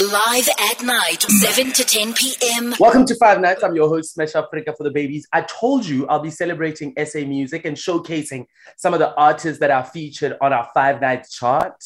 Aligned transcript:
Live 0.00 0.48
at 0.58 0.82
night, 0.82 1.20
7 1.20 1.72
to 1.72 1.84
10 1.84 2.14
p.m. 2.14 2.72
Welcome 2.80 3.04
to 3.04 3.14
Five 3.16 3.38
Nights. 3.38 3.62
I'm 3.62 3.74
your 3.74 3.86
host, 3.86 4.14
Smash 4.14 4.32
Afrika 4.32 4.74
for 4.74 4.82
the 4.82 4.90
Babies. 4.90 5.28
I 5.30 5.42
told 5.42 5.84
you 5.84 6.08
I'll 6.08 6.20
be 6.22 6.30
celebrating 6.30 6.94
SA 7.04 7.18
music 7.18 7.66
and 7.66 7.76
showcasing 7.76 8.46
some 8.78 8.94
of 8.94 8.98
the 8.98 9.14
artists 9.16 9.60
that 9.60 9.70
are 9.70 9.84
featured 9.84 10.38
on 10.40 10.54
our 10.54 10.66
Five 10.72 11.02
Nights 11.02 11.36
chart. 11.36 11.84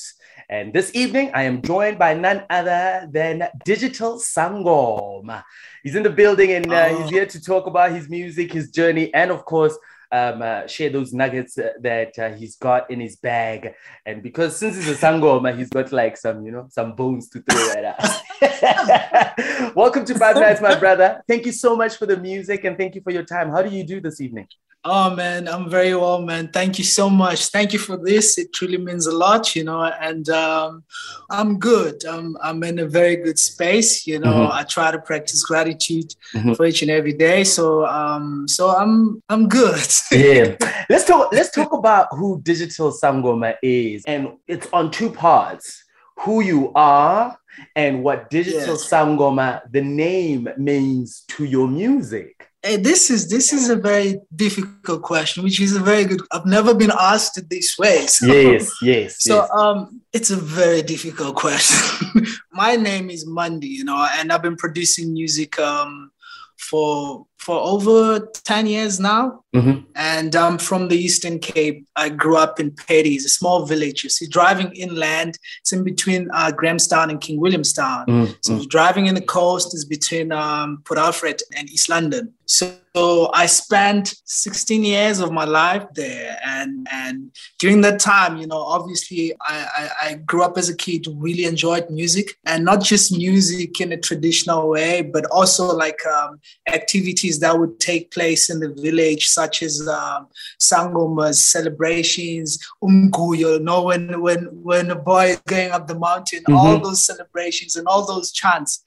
And 0.48 0.72
this 0.72 0.94
evening, 0.94 1.32
I 1.34 1.42
am 1.42 1.60
joined 1.60 1.98
by 1.98 2.14
none 2.14 2.44
other 2.50 3.08
than 3.10 3.48
Digital 3.64 4.20
Sangoma. 4.20 5.42
He's 5.82 5.96
in 5.96 6.04
the 6.04 6.10
building 6.10 6.52
and 6.52 6.72
uh, 6.72 6.96
he's 6.96 7.10
here 7.10 7.26
to 7.26 7.42
talk 7.42 7.66
about 7.66 7.90
his 7.90 8.08
music, 8.08 8.52
his 8.52 8.70
journey, 8.70 9.12
and 9.12 9.32
of 9.32 9.44
course, 9.44 9.76
um, 10.12 10.42
uh, 10.42 10.66
share 10.66 10.90
those 10.90 11.12
nuggets 11.12 11.58
uh, 11.58 11.70
that 11.80 12.18
uh, 12.18 12.32
he's 12.32 12.56
got 12.56 12.90
in 12.90 13.00
his 13.00 13.16
bag. 13.16 13.74
And 14.06 14.22
because 14.22 14.56
since 14.56 14.76
he's 14.76 14.88
a 14.88 14.94
Sangoma, 14.94 15.56
he's 15.56 15.70
got 15.70 15.92
like 15.92 16.16
some, 16.16 16.44
you 16.44 16.52
know, 16.52 16.66
some 16.70 16.94
bones 16.94 17.28
to 17.30 17.42
throw 17.42 17.70
at 17.72 17.98
us. 17.98 19.72
Welcome 19.74 20.04
to 20.06 20.18
Five 20.18 20.36
Nights, 20.36 20.60
my 20.60 20.78
brother. 20.78 21.22
Thank 21.28 21.46
you 21.46 21.52
so 21.52 21.76
much 21.76 21.96
for 21.96 22.06
the 22.06 22.16
music 22.16 22.64
and 22.64 22.76
thank 22.76 22.94
you 22.94 23.00
for 23.00 23.10
your 23.10 23.24
time. 23.24 23.50
How 23.50 23.62
do 23.62 23.74
you 23.74 23.84
do 23.84 24.00
this 24.00 24.20
evening? 24.20 24.48
Oh 24.86 25.14
man, 25.14 25.48
I'm 25.48 25.70
very 25.70 25.94
well, 25.94 26.20
man. 26.20 26.48
Thank 26.48 26.76
you 26.76 26.84
so 26.84 27.08
much. 27.08 27.46
Thank 27.46 27.72
you 27.72 27.78
for 27.78 27.96
this. 27.96 28.36
It 28.36 28.52
truly 28.52 28.76
means 28.76 29.06
a 29.06 29.16
lot, 29.16 29.56
you 29.56 29.64
know. 29.64 29.82
And 29.82 30.28
um, 30.28 30.84
I'm 31.30 31.58
good. 31.58 32.04
I'm 32.04 32.36
I'm 32.42 32.62
in 32.64 32.78
a 32.78 32.86
very 32.86 33.16
good 33.16 33.38
space, 33.38 34.06
you 34.06 34.18
know. 34.18 34.32
Mm-hmm. 34.32 34.52
I 34.52 34.62
try 34.64 34.90
to 34.90 34.98
practice 34.98 35.42
gratitude 35.42 36.14
mm-hmm. 36.34 36.52
for 36.52 36.66
each 36.66 36.82
and 36.82 36.90
every 36.90 37.14
day. 37.14 37.44
So 37.44 37.86
um, 37.86 38.46
so 38.46 38.76
I'm 38.76 39.22
I'm 39.30 39.48
good. 39.48 39.80
yeah. 40.12 40.56
Let's 40.90 41.06
talk. 41.06 41.32
Let's 41.32 41.50
talk 41.50 41.72
about 41.72 42.08
who 42.10 42.42
Digital 42.42 42.92
Sangoma 42.92 43.56
is, 43.62 44.04
and 44.06 44.34
it's 44.46 44.68
on 44.70 44.90
two 44.90 45.08
parts: 45.08 45.82
who 46.18 46.42
you 46.42 46.72
are 46.74 47.38
and 47.74 48.02
what 48.04 48.28
Digital 48.28 48.76
yes. 48.76 48.90
Sangoma, 48.90 49.62
the 49.70 49.80
name, 49.80 50.48
means 50.58 51.24
to 51.28 51.44
your 51.44 51.68
music. 51.68 52.50
Hey, 52.64 52.76
this 52.76 53.10
is 53.10 53.28
this 53.28 53.52
is 53.52 53.68
a 53.68 53.76
very 53.76 54.20
difficult 54.34 55.02
question, 55.02 55.44
which 55.44 55.60
is 55.60 55.76
a 55.76 55.80
very 55.80 56.06
good. 56.06 56.22
I've 56.32 56.46
never 56.46 56.72
been 56.74 56.92
asked 56.98 57.36
it 57.36 57.50
this 57.50 57.76
way. 57.76 58.06
So, 58.06 58.24
yes, 58.26 58.72
yes. 58.80 59.16
So 59.20 59.36
yes. 59.36 59.50
um, 59.52 60.00
it's 60.14 60.30
a 60.30 60.36
very 60.36 60.80
difficult 60.80 61.36
question. 61.44 62.26
My 62.52 62.76
name 62.76 63.10
is 63.10 63.26
Mandy, 63.26 63.66
you 63.66 63.84
know, 63.84 64.08
and 64.16 64.32
I've 64.32 64.40
been 64.40 64.56
producing 64.56 65.12
music 65.12 65.58
um 65.58 66.10
for 66.58 67.26
for 67.44 67.60
over 67.60 68.20
10 68.20 68.66
years 68.66 68.98
now. 68.98 69.44
Mm-hmm. 69.54 69.84
And 69.94 70.34
I'm 70.34 70.56
from 70.56 70.88
the 70.88 70.96
Eastern 70.96 71.38
Cape. 71.38 71.86
I 71.94 72.08
grew 72.08 72.38
up 72.38 72.58
in 72.58 72.70
Peddie's, 72.70 73.26
a 73.26 73.28
small 73.28 73.66
village. 73.66 74.02
You 74.02 74.10
see, 74.10 74.26
driving 74.26 74.72
inland, 74.72 75.38
it's 75.60 75.72
in 75.72 75.84
between 75.84 76.30
uh, 76.32 76.50
Grahamstown 76.52 77.10
and 77.10 77.20
King 77.20 77.38
Williamstown. 77.38 78.06
Mm-hmm. 78.06 78.32
So 78.40 78.64
driving 78.66 79.06
in 79.06 79.14
the 79.14 79.20
coast 79.20 79.74
is 79.74 79.84
between 79.84 80.32
um, 80.32 80.82
Port 80.86 80.98
Alfred 80.98 81.42
and 81.54 81.70
East 81.70 81.88
London. 81.90 82.32
So, 82.46 82.74
so 82.94 83.30
I 83.32 83.46
spent 83.46 84.14
16 84.24 84.84
years 84.84 85.18
of 85.18 85.32
my 85.32 85.44
life 85.44 85.84
there. 85.94 86.38
And, 86.44 86.86
and 86.92 87.32
during 87.58 87.80
that 87.80 87.98
time, 87.98 88.36
you 88.36 88.46
know, 88.46 88.62
obviously 88.62 89.32
I, 89.40 89.66
I, 89.76 90.08
I 90.08 90.14
grew 90.14 90.42
up 90.42 90.56
as 90.56 90.68
a 90.68 90.76
kid 90.76 91.06
who 91.06 91.14
really 91.14 91.44
enjoyed 91.44 91.90
music 91.90 92.36
and 92.44 92.64
not 92.64 92.82
just 92.82 93.16
music 93.16 93.80
in 93.80 93.92
a 93.92 93.96
traditional 93.96 94.68
way, 94.68 95.02
but 95.02 95.24
also 95.26 95.74
like 95.74 95.98
um, 96.06 96.40
activities 96.68 97.33
activities 97.34 97.40
that 97.40 97.58
would 97.58 97.80
take 97.80 98.10
place 98.10 98.50
in 98.50 98.60
the 98.60 98.72
village, 98.82 99.28
such 99.28 99.62
as 99.62 99.86
um, 99.88 100.26
sangomas, 100.58 101.36
celebrations, 101.36 102.58
umguyo, 102.82 103.58
you 103.58 103.60
know, 103.60 103.84
when 103.84 104.20
when 104.20 104.48
when 104.62 104.90
a 104.90 104.96
boy 104.96 105.32
is 105.32 105.40
going 105.46 105.72
up 105.72 105.86
the 105.86 105.98
mountain, 105.98 106.40
mm-hmm. 106.40 106.54
all 106.54 106.78
those 106.78 107.04
celebrations 107.04 107.76
and 107.76 107.86
all 107.86 108.06
those 108.06 108.32
chants. 108.32 108.82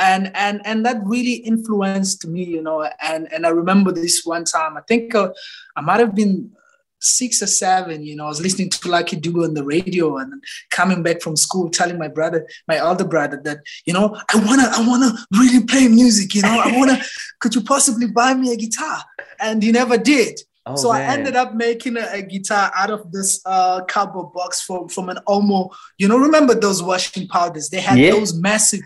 And, 0.00 0.30
and 0.36 0.60
and 0.64 0.86
that 0.86 1.02
really 1.04 1.42
influenced 1.44 2.24
me, 2.24 2.44
you 2.44 2.62
know. 2.62 2.88
And 3.02 3.26
and 3.32 3.44
I 3.44 3.50
remember 3.50 3.92
this 3.92 4.22
one 4.24 4.44
time. 4.44 4.76
I 4.76 4.82
think 4.86 5.12
uh, 5.14 5.30
I 5.76 5.80
might 5.80 5.98
have 5.98 6.14
been 6.14 6.52
six 7.00 7.42
or 7.42 7.46
seven, 7.46 8.02
you 8.04 8.16
know, 8.16 8.24
I 8.24 8.28
was 8.28 8.40
listening 8.40 8.70
to 8.70 8.88
Lucky 8.88 9.16
Dube 9.16 9.44
on 9.44 9.54
the 9.54 9.64
radio 9.64 10.16
and 10.18 10.42
coming 10.70 11.02
back 11.02 11.20
from 11.20 11.36
school 11.36 11.70
telling 11.70 11.98
my 11.98 12.08
brother, 12.08 12.46
my 12.66 12.78
older 12.80 13.04
brother, 13.04 13.40
that, 13.44 13.58
you 13.84 13.92
know, 13.92 14.16
I 14.32 14.44
wanna, 14.44 14.68
I 14.72 14.86
wanna 14.86 15.12
really 15.38 15.64
play 15.64 15.88
music, 15.88 16.34
you 16.34 16.42
know, 16.42 16.60
I 16.60 16.76
wanna, 16.76 17.00
could 17.40 17.54
you 17.54 17.62
possibly 17.62 18.06
buy 18.06 18.34
me 18.34 18.52
a 18.52 18.56
guitar? 18.56 19.02
And 19.40 19.62
he 19.62 19.72
never 19.72 19.96
did. 19.98 20.40
Oh, 20.66 20.76
so 20.76 20.92
man. 20.92 21.00
I 21.00 21.14
ended 21.14 21.36
up 21.36 21.54
making 21.54 21.96
a, 21.96 22.06
a, 22.12 22.22
guitar 22.22 22.70
out 22.74 22.90
of 22.90 23.10
this 23.10 23.40
uh, 23.46 23.82
cardboard 23.84 24.34
box 24.34 24.60
from, 24.60 24.88
from 24.88 25.08
an 25.08 25.18
Omo. 25.26 25.70
You 25.96 26.08
know, 26.08 26.18
remember 26.18 26.54
those 26.54 26.82
washing 26.82 27.26
powders? 27.26 27.70
They 27.70 27.80
had 27.80 27.98
yeah. 27.98 28.10
those 28.10 28.34
massive 28.34 28.80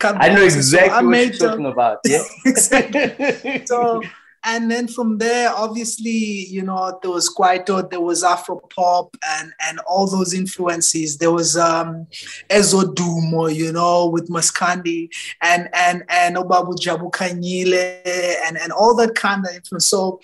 I 0.03 0.31
know 0.31 0.43
exactly 0.43 0.89
so 0.89 0.95
I 0.95 1.03
what 1.03 1.27
you're 1.27 1.49
talking 1.49 1.67
about. 1.67 1.99
Yeah. 2.05 2.23
exactly. 2.47 3.67
So 3.67 4.03
and 4.49 4.71
then 4.71 4.89
from 4.89 5.19
there, 5.19 5.55
obviously, 5.55 6.11
you 6.11 6.63
know, 6.63 6.99
there 7.03 7.11
was 7.11 7.33
Kwaito, 7.33 7.89
there 7.91 8.01
was 8.01 8.25
Afro 8.25 8.57
pop, 8.75 9.15
and 9.29 9.53
and 9.69 9.79
all 9.81 10.09
those 10.09 10.33
influences. 10.33 11.19
There 11.19 11.31
was 11.31 11.55
um, 11.55 12.07
Ezo 12.49 12.83
Dumo, 12.95 13.55
you 13.55 13.73
know, 13.73 14.09
with 14.09 14.31
Maskandi, 14.31 15.11
and 15.43 15.69
and 15.75 16.03
and 16.09 16.37
Obabu 16.37 16.77
Jabu 16.79 17.11
Khanyile, 17.13 18.03
and 18.47 18.57
and 18.57 18.73
all 18.73 18.97
that 18.97 19.15
kind 19.15 19.45
of 19.47 19.55
influence. 19.55 19.87
So, 19.87 20.19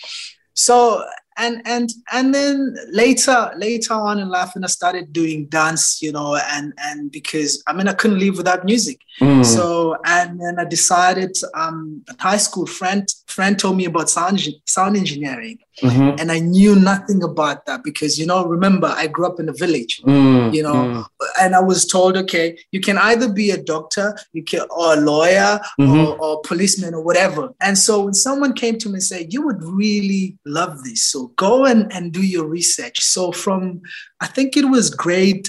so 0.54 1.04
and 1.36 1.60
and 1.64 1.90
and 2.12 2.34
then 2.34 2.76
later 2.90 3.52
later 3.56 3.94
on 3.94 4.18
in 4.18 4.28
life 4.28 4.50
when 4.54 4.64
i 4.64 4.66
started 4.66 5.12
doing 5.12 5.46
dance 5.46 6.00
you 6.00 6.12
know 6.12 6.36
and 6.50 6.72
and 6.78 7.10
because 7.10 7.62
i 7.66 7.72
mean 7.72 7.88
i 7.88 7.92
couldn't 7.92 8.18
live 8.18 8.36
without 8.36 8.64
music 8.64 9.00
mm. 9.20 9.44
so 9.44 9.96
and 10.04 10.40
then 10.40 10.58
i 10.58 10.64
decided 10.64 11.36
um 11.54 12.02
a 12.08 12.22
high 12.22 12.36
school 12.36 12.66
friend 12.66 13.08
friend 13.26 13.58
told 13.58 13.76
me 13.76 13.84
about 13.84 14.08
sound 14.08 14.40
sound 14.66 14.96
engineering 14.96 15.58
mm-hmm. 15.82 16.16
and 16.18 16.30
i 16.30 16.38
knew 16.38 16.74
nothing 16.74 17.22
about 17.22 17.64
that 17.66 17.82
because 17.82 18.18
you 18.18 18.26
know 18.26 18.44
remember 18.46 18.88
i 18.96 19.06
grew 19.06 19.26
up 19.26 19.40
in 19.40 19.48
a 19.48 19.52
village 19.52 20.00
mm. 20.02 20.54
you 20.54 20.62
know 20.62 20.74
mm. 20.74 21.06
and 21.40 21.54
i 21.54 21.60
was 21.60 21.86
told 21.86 22.16
okay 22.16 22.56
you 22.70 22.80
can 22.80 22.98
either 22.98 23.32
be 23.32 23.50
a 23.50 23.62
doctor 23.62 24.16
you 24.32 24.42
can 24.42 24.60
or 24.70 24.94
a 24.94 24.96
lawyer 24.96 25.60
mm-hmm. 25.80 25.98
or, 25.98 26.18
or 26.18 26.40
policeman 26.42 26.94
or 26.94 27.02
whatever 27.02 27.48
and 27.60 27.76
so 27.78 28.04
when 28.04 28.14
someone 28.14 28.52
came 28.52 28.78
to 28.78 28.88
me 28.88 28.94
and 28.94 29.02
said 29.02 29.32
you 29.32 29.42
would 29.42 29.62
really 29.62 30.36
love 30.44 30.82
this 30.84 31.04
so 31.04 31.32
go 31.36 31.64
and, 31.64 31.92
and 31.92 32.12
do 32.12 32.22
your 32.22 32.46
research. 32.46 33.00
So 33.00 33.32
from 33.32 33.82
I 34.20 34.26
think 34.26 34.56
it 34.56 34.66
was 34.66 34.90
grade 34.90 35.48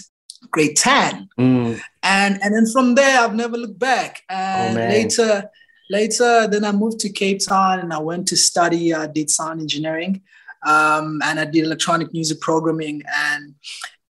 grade 0.51 0.75
10. 0.77 1.29
Mm. 1.39 1.81
And 2.03 2.39
and 2.41 2.55
then 2.55 2.65
from 2.71 2.95
there 2.95 3.19
I've 3.21 3.35
never 3.35 3.57
looked 3.57 3.79
back. 3.79 4.21
And 4.29 4.77
oh, 4.77 4.81
later 4.81 5.49
later 5.89 6.47
then 6.47 6.65
I 6.65 6.71
moved 6.71 6.99
to 7.01 7.09
Cape 7.09 7.39
Town 7.45 7.79
and 7.79 7.93
I 7.93 7.99
went 7.99 8.27
to 8.29 8.37
study 8.37 8.93
I 8.93 9.03
uh, 9.03 9.07
did 9.07 9.29
sound 9.29 9.61
engineering. 9.61 10.21
Um, 10.65 11.21
and 11.23 11.39
I 11.39 11.45
did 11.45 11.63
electronic 11.63 12.11
music 12.11 12.41
programming 12.41 13.03
and 13.15 13.55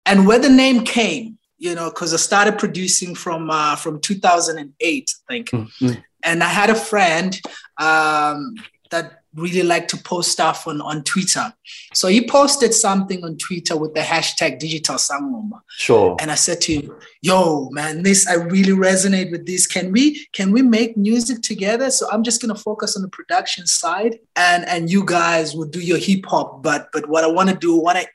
and 0.05 0.27
where 0.27 0.39
the 0.39 0.49
name 0.49 0.85
came, 0.85 1.39
you 1.59 1.75
know, 1.75 1.89
because 1.89 2.13
I 2.13 2.17
started 2.17 2.59
producing 2.59 3.15
from 3.15 3.51
uh, 3.51 3.77
from 3.77 4.01
2008, 4.01 5.11
I 5.29 5.33
think. 5.33 5.51
Mm-hmm. 5.51 6.01
And 6.25 6.43
I 6.43 6.49
had 6.49 6.71
a 6.71 6.75
friend 6.75 7.41
um, 7.79 8.55
that 8.91 9.23
really 9.35 9.63
liked 9.63 9.91
to 9.91 9.97
post 9.97 10.31
stuff 10.31 10.67
on, 10.67 10.81
on 10.81 11.03
Twitter. 11.05 11.53
So 11.95 12.09
he 12.09 12.27
posted 12.27 12.75
something 12.75 13.25
on 13.25 13.37
Twitter 13.37 13.77
with 13.77 13.95
the 13.95 14.01
hashtag 14.01 14.59
digital 14.59 14.97
sangoma. 14.97 15.61
Sure. 15.69 16.17
And 16.21 16.31
I 16.31 16.35
said 16.35 16.61
to 16.63 16.75
him, 16.75 16.93
yo, 17.21 17.69
man, 17.71 18.03
this 18.03 18.27
I 18.27 18.35
really 18.35 18.73
resonate 18.73 19.31
with 19.31 19.47
this. 19.47 19.67
Can 19.67 19.93
we 19.93 20.27
can 20.33 20.53
we 20.53 20.63
make 20.63 20.97
music 20.97 21.43
together? 21.43 21.91
So 21.91 22.11
I'm 22.11 22.23
just 22.23 22.41
gonna 22.41 22.55
focus 22.55 22.97
on 22.97 23.03
the 23.03 23.09
production 23.09 23.67
side 23.67 24.19
and 24.37 24.65
and 24.67 24.91
you 24.91 25.05
guys 25.05 25.55
will 25.55 25.69
do 25.69 25.81
your 25.81 25.99
hip 25.99 26.27
hop. 26.27 26.63
But 26.63 26.89
but 26.93 27.09
what 27.09 27.25
I 27.25 27.29
want 27.29 27.51
to 27.51 27.57
do, 27.57 27.77
want 27.77 27.99
to 27.99 28.07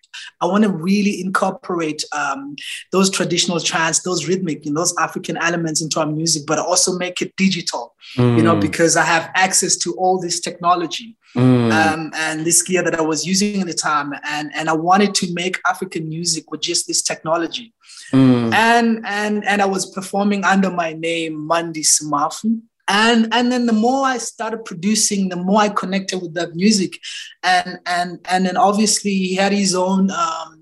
I 0.41 0.45
want 0.45 0.63
to 0.63 0.69
really 0.69 1.21
incorporate 1.21 2.03
um, 2.11 2.55
those 2.91 3.09
traditional 3.09 3.59
trance, 3.59 4.01
those 4.01 4.27
rhythmic, 4.27 4.65
you 4.65 4.73
know, 4.73 4.81
those 4.81 4.95
African 4.97 5.37
elements 5.37 5.81
into 5.81 5.99
our 5.99 6.05
music, 6.05 6.43
but 6.45 6.59
also 6.59 6.97
make 6.97 7.21
it 7.21 7.35
digital, 7.35 7.95
mm. 8.15 8.37
you 8.37 8.43
know, 8.43 8.55
mm. 8.55 8.61
because 8.61 8.95
I 8.95 9.03
have 9.03 9.29
access 9.35 9.75
to 9.77 9.93
all 9.93 10.19
this 10.19 10.39
technology. 10.39 11.15
Mm. 11.37 11.71
Um, 11.71 12.11
and 12.15 12.45
this 12.45 12.63
gear 12.63 12.81
that 12.81 12.95
I 12.95 13.01
was 13.01 13.25
using 13.25 13.61
at 13.61 13.67
the 13.67 13.73
time, 13.73 14.11
and 14.23 14.51
and 14.55 14.69
I 14.69 14.73
wanted 14.73 15.13
to 15.15 15.33
make 15.33 15.59
African 15.67 16.09
music 16.09 16.49
with 16.49 16.61
just 16.61 16.87
this 16.87 17.03
technology, 17.03 17.73
mm. 18.11 18.51
and 18.53 19.05
and 19.05 19.45
and 19.45 19.61
I 19.61 19.65
was 19.65 19.85
performing 19.91 20.43
under 20.43 20.71
my 20.71 20.93
name 20.93 21.45
Mandy 21.45 21.83
Smafu, 21.83 22.59
and 22.87 23.27
and 23.33 23.51
then 23.51 23.65
the 23.65 23.73
more 23.73 24.05
i 24.05 24.17
started 24.17 24.63
producing 24.63 25.29
the 25.29 25.35
more 25.35 25.61
i 25.61 25.69
connected 25.69 26.19
with 26.21 26.33
that 26.33 26.55
music 26.55 26.99
and 27.43 27.79
and 27.85 28.19
and 28.29 28.45
then 28.45 28.55
obviously 28.55 29.11
he 29.11 29.35
had 29.35 29.51
his 29.51 29.75
own 29.75 30.09
um 30.11 30.56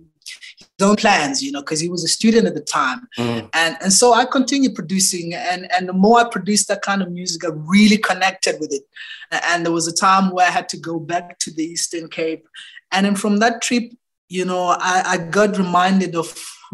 own 0.82 0.96
plans 0.96 1.42
you 1.42 1.52
know 1.52 1.62
because 1.62 1.80
he 1.80 1.88
was 1.88 2.04
a 2.04 2.08
student 2.08 2.46
at 2.48 2.54
the 2.54 2.62
time. 2.62 3.08
Mm. 3.18 3.50
and 3.54 3.78
and 3.82 3.94
so 3.94 4.14
i 4.14 4.26
continued 4.26 4.76
producing 4.76 5.34
and 5.34 5.72
and 5.72 5.88
the 5.88 5.94
more 5.94 6.20
i 6.20 6.30
produced 6.30 6.68
that 6.68 6.82
kind 6.82 7.02
of 7.02 7.12
music 7.12 7.46
i 7.46 7.50
really 7.54 7.98
connected 7.98 8.58
with 8.60 8.74
it. 8.74 8.84
And 9.32 9.66
there 9.66 9.74
was 9.74 9.88
a 9.88 9.94
time 9.94 10.32
where 10.32 10.48
i 10.48 10.52
had 10.52 10.70
to 10.70 10.78
go 10.78 11.00
back 11.00 11.40
to 11.40 11.52
the 11.52 11.64
eastern 11.64 12.08
cape. 12.10 12.48
And 12.92 13.06
then 13.06 13.16
from 13.16 13.40
that 13.40 13.62
trip 13.62 13.92
you 14.28 14.46
know 14.46 14.76
i, 14.80 15.04
I 15.06 15.18
got 15.18 15.58
reminded 15.58 16.16
of 16.16 16.28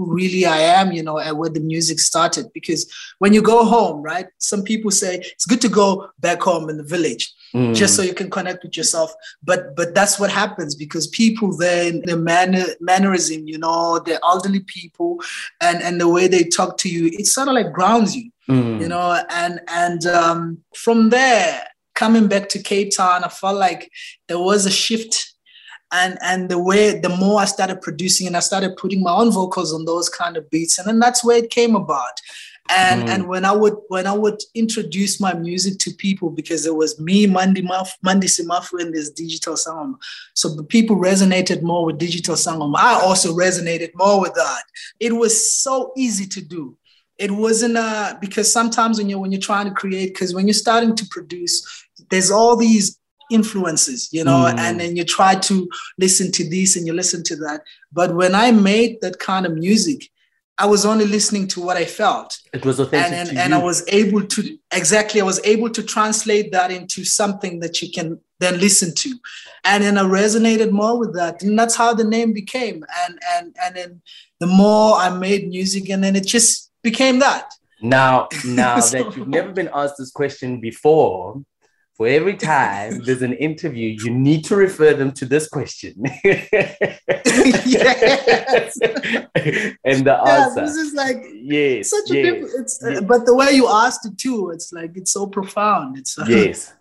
who 0.06 0.14
really 0.14 0.46
I 0.46 0.58
am, 0.58 0.92
you 0.92 1.04
know, 1.04 1.20
and 1.20 1.38
where 1.38 1.50
the 1.50 1.60
music 1.60 2.00
started. 2.00 2.52
Because 2.54 2.92
when 3.20 3.34
you 3.34 3.42
go 3.42 3.66
home, 3.66 4.02
right, 4.02 4.28
some 4.40 4.64
people 4.64 4.92
say 4.92 5.18
it's 5.18 5.46
good 5.46 5.62
to 5.62 5.70
go 5.70 6.10
back 6.20 6.42
home 6.42 6.70
in 6.70 6.78
the 6.78 6.84
village. 6.84 7.34
Mm. 7.54 7.76
Just 7.76 7.96
so 7.96 8.02
you 8.02 8.14
can 8.14 8.30
connect 8.30 8.64
with 8.64 8.78
yourself, 8.78 9.14
but 9.44 9.76
but 9.76 9.94
that's 9.94 10.18
what 10.18 10.32
happens 10.32 10.74
because 10.74 11.08
people 11.08 11.56
then 11.58 12.02
the 12.06 12.16
manner 12.16 12.64
mannerism, 12.80 13.46
you 13.46 13.58
know, 13.58 14.00
the 14.00 14.20
elderly 14.24 14.62
people, 14.62 15.20
and 15.60 15.82
and 15.84 16.00
the 16.00 16.08
way 16.08 16.30
they 16.30 16.46
talk 16.46 16.78
to 16.78 16.90
you, 16.90 17.08
it 17.08 17.28
sort 17.28 17.50
of 17.50 17.56
like 17.56 17.74
grounds 17.74 18.16
you, 18.16 18.32
mm. 18.50 18.80
you 18.80 18.88
know, 18.88 19.22
and 19.30 19.60
and 19.68 20.06
um, 20.06 20.60
from 20.74 21.10
there, 21.10 21.62
coming 21.94 22.28
back 22.28 22.48
to 22.50 22.64
Cape 22.64 22.96
Town, 22.96 23.26
I 23.26 23.28
felt 23.28 23.58
like 23.58 23.92
there 24.30 24.40
was 24.40 24.66
a 24.66 24.72
shift 24.72 25.31
and 25.92 26.18
and 26.22 26.50
the 26.50 26.60
way 26.60 27.00
the 27.00 27.10
more 27.10 27.42
I 27.42 27.46
started 27.46 27.82
producing 27.82 28.28
and 28.28 28.38
I 28.38 28.40
started 28.40 28.78
putting 28.78 29.04
my 29.04 29.12
own 29.12 29.32
vocals 29.32 29.74
on 29.74 29.86
those 29.86 30.10
kind 30.10 30.38
of 30.38 30.50
beats, 30.50 30.78
and 30.80 30.88
then 30.88 31.00
that's 31.00 31.24
where 31.24 31.38
it 31.38 31.50
came 31.50 31.76
about. 31.76 32.20
And 32.70 33.04
mm. 33.04 33.10
and 33.10 33.28
when 33.28 33.44
I 33.44 33.52
would 33.52 33.76
when 33.90 34.08
I 34.08 34.14
would 34.14 34.42
introduce 34.56 35.20
my 35.20 35.34
music 35.34 35.78
to 35.80 35.92
people 35.92 36.30
because 36.30 36.66
it 36.66 36.76
was 36.76 37.00
me, 37.00 37.28
Mandy 37.28 37.62
Maf, 37.62 37.90
Mandy 38.02 38.28
Simafu, 38.28 38.80
and 38.80 38.94
this 38.94 39.10
digital 39.10 39.58
song, 39.58 39.98
so 40.34 40.48
the 40.48 40.64
people 40.64 40.96
resonated 40.96 41.62
more 41.64 41.86
with 41.86 41.98
digital 41.98 42.38
song. 42.38 42.74
I 42.78 42.94
also 42.94 43.34
resonated 43.36 43.92
more 43.96 44.22
with 44.22 44.34
that. 44.36 44.64
It 45.00 45.14
was 45.14 45.54
so 45.54 45.92
easy 45.98 46.26
to 46.28 46.42
do. 46.42 46.78
It 47.18 47.32
wasn't 47.32 47.78
uh, 47.78 48.16
because 48.22 48.52
sometimes 48.52 48.98
when 48.98 49.10
you're 49.10 49.20
when 49.20 49.32
you're 49.32 49.42
trying 49.42 49.68
to 49.68 49.74
create, 49.74 50.14
because 50.14 50.34
when 50.34 50.48
you're 50.48 50.54
starting 50.54 50.96
to 50.96 51.06
produce, 51.08 51.86
there's 52.10 52.32
all 52.32 52.56
these 52.56 52.98
influences, 53.32 54.10
you 54.12 54.24
know, 54.24 54.46
mm. 54.46 54.58
and 54.58 54.80
then 54.80 54.96
you 54.96 55.04
try 55.04 55.36
to 55.36 55.70
listen 55.98 56.32
to 56.34 56.50
this 56.50 56.76
and 56.76 56.86
you 56.86 56.94
listen 56.94 57.24
to 57.24 57.36
that. 57.38 57.62
But 57.92 58.16
when 58.16 58.36
I 58.36 58.52
made 58.52 59.02
that 59.02 59.20
kind 59.20 59.46
of 59.46 59.54
music, 59.54 60.10
I 60.58 60.66
was 60.66 60.86
only 60.86 61.06
listening 61.06 61.48
to 61.50 61.62
what 61.62 61.78
I 61.78 61.86
felt. 61.86 62.38
It 62.54 62.66
was 62.66 62.80
authentic. 62.80 63.14
And, 63.14 63.30
and, 63.30 63.38
and 63.40 63.54
I 63.56 63.64
was 63.64 63.84
able 63.88 64.24
to, 64.24 64.58
exactly, 64.72 65.20
I 65.20 65.24
was 65.24 65.40
able 65.44 65.70
to 65.72 65.82
translate 65.82 66.52
that 66.52 66.70
into 66.70 67.04
something 67.04 67.62
that 67.62 67.82
you 67.82 67.92
can 67.92 68.20
then 68.40 68.60
listen 68.60 68.94
to. 68.94 69.16
And 69.64 69.84
then 69.84 69.98
I 69.98 70.04
resonated 70.04 70.72
more 70.72 71.00
with 71.00 71.16
that. 71.16 71.42
And 71.42 71.58
that's 71.58 71.76
how 71.76 71.96
the 71.96 72.04
name 72.04 72.34
became. 72.34 72.84
And, 73.06 73.20
and, 73.34 73.56
and 73.64 73.76
then 73.76 74.02
the 74.40 74.48
more 74.48 74.98
I 74.98 75.10
made 75.10 75.48
music, 75.48 75.90
and 75.90 76.04
then 76.04 76.16
it 76.16 76.28
just 76.28 76.72
became 76.84 77.20
that. 77.20 77.52
Now, 77.82 78.28
now 78.46 78.80
so, 78.82 79.04
that 79.04 79.18
you've 79.18 79.28
never 79.28 79.52
been 79.52 79.70
asked 79.74 79.96
this 79.98 80.12
question 80.12 80.60
before, 80.60 81.42
for 82.02 82.08
every 82.08 82.36
time 82.36 83.00
there's 83.06 83.22
an 83.22 83.34
interview, 83.34 83.96
you 84.04 84.10
need 84.10 84.44
to 84.44 84.56
refer 84.56 84.92
them 84.92 85.12
to 85.12 85.24
this 85.24 85.48
question. 85.48 85.94
yes. 86.24 86.50
and 89.86 90.04
the 90.08 90.20
yeah, 90.26 90.46
answer. 90.46 90.62
This 90.62 90.78
is 90.78 90.96
like 90.96 91.24
yes, 91.44 91.92
such 91.92 92.10
yes, 92.10 92.18
a 92.18 92.24
different. 92.24 92.54
It's, 92.60 92.80
yes. 92.84 92.98
Uh, 92.98 93.02
but 93.02 93.28
the 93.28 93.36
way 93.36 93.52
you 93.52 93.68
asked 93.68 94.04
it 94.08 94.18
too, 94.18 94.50
it's 94.50 94.74
like 94.74 94.94
it's 94.96 95.12
so 95.12 95.28
profound. 95.28 95.96
It's 95.96 96.18
uh, 96.18 96.26
yes. 96.28 96.74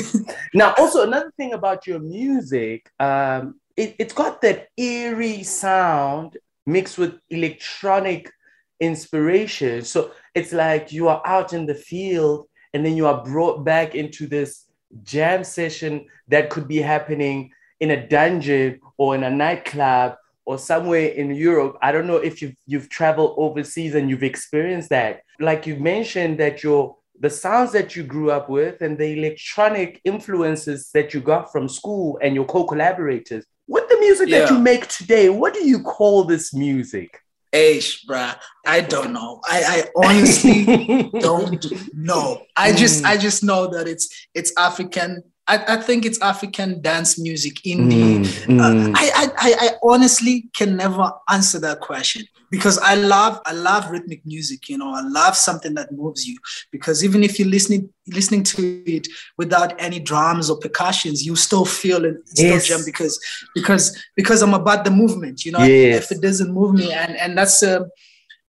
now, 0.54 0.74
also 0.78 1.02
another 1.02 1.32
thing 1.36 1.54
about 1.54 1.88
your 1.88 1.98
music, 1.98 2.88
um, 3.00 3.56
it, 3.76 3.96
it's 3.98 4.14
got 4.14 4.40
that 4.42 4.68
eerie 4.76 5.42
sound 5.42 6.36
mixed 6.66 6.98
with 6.98 7.18
electronic 7.30 8.30
inspiration. 8.78 9.82
So 9.82 10.12
it's 10.36 10.52
like 10.52 10.92
you 10.92 11.08
are 11.08 11.20
out 11.24 11.52
in 11.52 11.66
the 11.66 11.74
field 11.74 12.46
and 12.72 12.86
then 12.86 12.96
you 12.96 13.08
are 13.08 13.24
brought 13.24 13.64
back 13.64 13.96
into 13.96 14.28
this 14.28 14.67
jam 15.02 15.44
session 15.44 16.06
that 16.28 16.50
could 16.50 16.68
be 16.68 16.78
happening 16.78 17.50
in 17.80 17.90
a 17.90 18.06
dungeon 18.08 18.80
or 18.96 19.14
in 19.14 19.22
a 19.22 19.30
nightclub 19.30 20.16
or 20.44 20.58
somewhere 20.58 21.08
in 21.08 21.34
Europe. 21.34 21.76
I 21.82 21.92
don't 21.92 22.06
know 22.06 22.16
if 22.16 22.40
you've 22.40 22.54
you've 22.66 22.88
traveled 22.88 23.34
overseas 23.36 23.94
and 23.94 24.08
you've 24.08 24.22
experienced 24.22 24.90
that. 24.90 25.22
Like 25.40 25.66
you 25.66 25.76
mentioned 25.76 26.38
that 26.40 26.62
your 26.62 26.96
the 27.20 27.30
sounds 27.30 27.72
that 27.72 27.96
you 27.96 28.04
grew 28.04 28.30
up 28.30 28.48
with 28.48 28.80
and 28.80 28.96
the 28.96 29.18
electronic 29.18 30.00
influences 30.04 30.90
that 30.94 31.12
you 31.12 31.20
got 31.20 31.50
from 31.50 31.68
school 31.68 32.18
and 32.22 32.34
your 32.34 32.44
co-collaborators. 32.44 33.44
What 33.66 33.88
the 33.88 33.98
music 33.98 34.28
yeah. 34.28 34.40
that 34.40 34.50
you 34.50 34.58
make 34.58 34.86
today, 34.88 35.28
what 35.28 35.52
do 35.52 35.66
you 35.66 35.82
call 35.82 36.24
this 36.24 36.54
music? 36.54 37.20
Aish, 37.52 38.06
bruh. 38.06 38.36
I 38.66 38.80
don't 38.82 39.12
know. 39.12 39.40
I, 39.44 39.84
I 39.96 40.06
honestly 40.06 41.10
don't 41.20 41.64
know. 41.94 42.42
I 42.56 42.72
just 42.72 43.04
I 43.04 43.16
just 43.16 43.42
know 43.42 43.68
that 43.68 43.88
it's 43.88 44.28
it's 44.34 44.52
African. 44.58 45.22
I, 45.48 45.76
I 45.76 45.76
think 45.78 46.04
it's 46.04 46.20
African 46.20 46.82
dance 46.82 47.18
music, 47.18 47.54
indie. 47.64 48.18
Mm, 48.18 48.58
mm. 48.58 48.60
Uh, 48.60 48.92
I, 48.94 49.30
I 49.38 49.54
I 49.60 49.70
honestly 49.82 50.48
can 50.54 50.76
never 50.76 51.10
answer 51.30 51.58
that 51.60 51.80
question 51.80 52.22
because 52.50 52.78
I 52.78 52.94
love 52.94 53.40
I 53.46 53.52
love 53.52 53.90
rhythmic 53.90 54.24
music. 54.26 54.68
You 54.68 54.76
know, 54.76 54.92
I 54.92 55.00
love 55.00 55.36
something 55.36 55.74
that 55.74 55.90
moves 55.92 56.26
you. 56.26 56.36
Because 56.70 57.02
even 57.02 57.24
if 57.24 57.38
you're 57.38 57.48
listening 57.48 57.88
listening 58.06 58.42
to 58.44 58.82
it 58.86 59.08
without 59.38 59.74
any 59.80 60.00
drums 60.00 60.50
or 60.50 60.58
percussions, 60.58 61.24
you 61.24 61.34
still 61.34 61.64
feel 61.64 62.04
it, 62.04 62.16
still 62.28 62.50
yes. 62.50 62.66
jump 62.66 62.84
because 62.84 63.18
because 63.54 64.04
because 64.16 64.42
I'm 64.42 64.54
about 64.54 64.84
the 64.84 64.90
movement. 64.90 65.46
You 65.46 65.52
know, 65.52 65.64
yes. 65.64 66.04
if 66.04 66.18
it 66.18 66.22
doesn't 66.22 66.52
move 66.52 66.74
me, 66.74 66.92
and 66.92 67.16
and 67.16 67.38
that's 67.38 67.62
uh, 67.62 67.84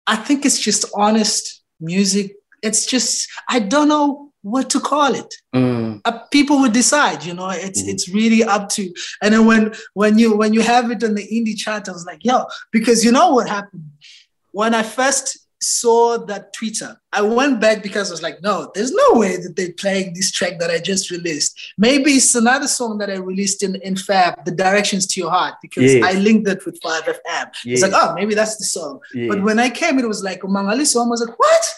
I 0.09 0.17
think 0.17 0.45
it's 0.45 0.59
just 0.59 0.85
honest 0.95 1.63
music. 1.81 2.35
It's 2.63 2.85
just 2.85 3.29
I 3.49 3.61
don't 3.61 3.89
know 3.89 4.30
what 4.43 4.71
to 4.71 4.81
call 4.81 5.15
it. 5.15 5.35
Mm. 5.55 6.01
Uh, 6.05 6.19
people 6.31 6.61
would 6.61 6.73
decide, 6.73 7.25
you 7.25 7.35
know. 7.35 7.51
It's 7.51 7.83
mm. 7.83 7.89
it's 7.89 8.09
really 8.09 8.43
up 8.45 8.69
to. 8.71 8.93
And 9.23 9.35
then 9.35 9.47
when 9.47 9.73
when 9.95 10.19
you 10.19 10.37
when 10.37 10.55
you 10.55 10.63
have 10.63 10.91
it 10.91 11.05
on 11.05 11.15
the 11.15 11.27
indie 11.27 11.57
chart, 11.57 11.89
I 11.89 11.93
was 11.93 12.07
like, 12.07 12.25
yo, 12.25 12.45
because 12.71 13.05
you 13.05 13.13
know 13.13 13.31
what 13.31 13.49
happened 13.49 13.91
when 14.53 14.75
I 14.75 14.83
first 14.83 15.39
saw 15.63 16.17
that 16.17 16.53
Twitter. 16.55 16.99
I 17.13 17.21
went 17.21 17.61
back 17.61 17.83
because 17.83 18.11
I 18.11 18.13
was 18.15 18.23
like, 18.23 18.43
no, 18.43 18.71
there's 18.75 18.93
no 18.93 19.13
way 19.13 19.37
that 19.37 19.57
they're 19.57 19.73
playing 19.75 20.15
this 20.15 20.33
track 20.33 20.59
that 20.59 20.71
I 20.71 20.79
just 20.79 21.11
released. 21.11 21.75
Maybe 21.77 22.13
it's 22.13 22.35
another 22.35 22.67
song 22.67 22.97
that 22.99 23.11
I 23.11 23.17
released 23.17 23.63
in, 23.63 23.77
in 23.83 23.97
Fab, 23.97 24.43
The 24.47 24.53
Directions 24.53 25.07
to 25.09 25.21
Your 25.21 25.31
Heart, 25.31 25.57
because 25.61 25.95
yes. 25.95 26.03
I 26.03 26.19
linked 26.19 26.49
it 26.49 26.65
with 26.65 26.81
5FM. 26.81 27.15
Yes. 27.27 27.53
It's 27.65 27.83
like, 27.83 27.93
oh, 27.95 28.15
maybe 28.15 28.35
that's 28.35 28.57
the 28.57 28.65
song. 28.65 29.01
Yes. 29.13 29.29
But 29.29 29.43
when 29.43 29.59
I 29.59 29.69
came, 29.69 29.99
it 29.99 30.09
was 30.09 30.25
like, 30.25 30.41
Mangali 30.41 30.87
song. 30.87 31.09
I 31.09 31.11
was 31.11 31.27
like, 31.27 31.39
what? 31.39 31.75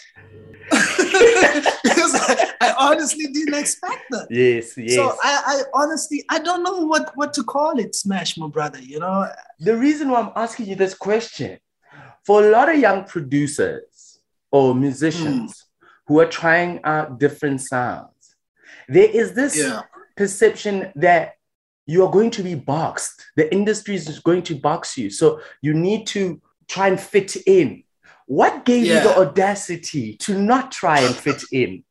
I, 2.61 2.73
honestly 2.79 3.27
didn't 3.27 3.55
expect 3.55 4.03
that. 4.11 4.27
Yes, 4.29 4.77
yes. 4.77 4.95
So 4.95 5.15
I, 5.23 5.41
I 5.45 5.61
honestly 5.73 6.23
I 6.29 6.39
don't 6.39 6.63
know 6.63 6.85
what 6.85 7.11
what 7.15 7.33
to 7.33 7.43
call 7.43 7.79
it, 7.79 7.95
Smash, 7.95 8.37
my 8.37 8.47
brother. 8.47 8.79
You 8.79 8.99
know. 8.99 9.27
The 9.59 9.75
reason 9.75 10.09
why 10.09 10.21
I'm 10.21 10.31
asking 10.35 10.67
you 10.67 10.75
this 10.75 10.93
question, 10.93 11.59
for 12.25 12.45
a 12.45 12.51
lot 12.51 12.69
of 12.69 12.79
young 12.79 13.05
producers 13.05 14.19
or 14.51 14.75
musicians 14.75 15.51
mm. 15.53 15.87
who 16.07 16.19
are 16.19 16.27
trying 16.27 16.79
out 16.83 17.19
different 17.19 17.61
sounds, 17.61 18.35
there 18.87 19.09
is 19.09 19.33
this 19.33 19.57
yeah. 19.57 19.81
perception 20.15 20.91
that 20.95 21.33
you 21.85 22.05
are 22.05 22.11
going 22.11 22.31
to 22.31 22.43
be 22.43 22.55
boxed. 22.55 23.25
The 23.35 23.53
industry 23.53 23.95
is 23.95 24.19
going 24.19 24.43
to 24.43 24.55
box 24.55 24.97
you, 24.97 25.09
so 25.09 25.41
you 25.61 25.73
need 25.73 26.07
to 26.07 26.41
try 26.67 26.87
and 26.87 26.99
fit 26.99 27.35
in 27.45 27.83
what 28.25 28.65
gave 28.65 28.85
yeah. 28.85 29.03
you 29.03 29.09
the 29.09 29.17
audacity 29.17 30.15
to 30.17 30.41
not 30.41 30.71
try 30.71 30.99
and 30.99 31.15
fit 31.15 31.43
in? 31.51 31.83